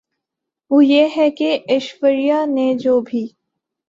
[0.71, 3.27] وہ یہ ہے کہ ایشوریا نے جو بھی